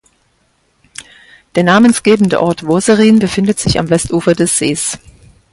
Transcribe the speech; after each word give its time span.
Der 1.53 1.63
namensgebende 1.63 2.41
Ort 2.41 2.65
Woserin 2.65 3.19
befindet 3.19 3.59
sich 3.59 3.77
am 3.77 3.91
Westufer 3.91 4.33
des 4.33 4.57
Sees. 4.57 4.97